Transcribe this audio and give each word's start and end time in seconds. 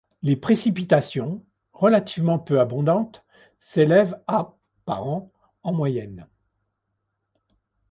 Les 0.23 0.35
précipitations, 0.35 1.45
relativement 1.73 2.39
peu 2.39 2.59
abondantes, 2.59 3.23
s'élèvent 3.59 4.19
à 4.25 4.55
par 4.83 5.05
an 5.07 5.31
en 5.61 5.73
moyenne. 5.73 6.27